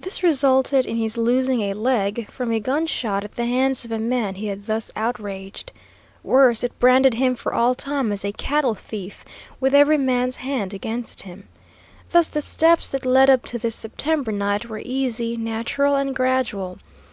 This 0.00 0.24
resulted 0.24 0.84
in 0.84 0.96
his 0.96 1.16
losing 1.16 1.60
a 1.60 1.72
leg 1.72 2.28
from 2.28 2.50
a 2.50 2.58
gunshot 2.58 3.22
at 3.22 3.36
the 3.36 3.46
hands 3.46 3.84
of 3.84 3.92
a 3.92 3.98
man 4.00 4.34
he 4.34 4.48
had 4.48 4.66
thus 4.66 4.90
outraged. 4.96 5.70
Worse, 6.24 6.64
it 6.64 6.76
branded 6.80 7.14
him 7.14 7.36
for 7.36 7.54
all 7.54 7.76
time 7.76 8.10
as 8.10 8.24
a 8.24 8.32
cattle 8.32 8.74
thief, 8.74 9.24
with 9.60 9.76
every 9.76 9.96
man's 9.96 10.34
hand 10.34 10.74
against 10.74 11.22
him. 11.22 11.46
Thus 12.10 12.30
the 12.30 12.42
steps 12.42 12.90
that 12.90 13.06
led 13.06 13.30
up 13.30 13.44
to 13.44 13.60
this 13.60 13.76
September 13.76 14.32
night 14.32 14.66
were 14.66 14.82
easy, 14.84 15.36
natural, 15.36 15.94
and 15.94 16.16
gradual. 16.16 16.80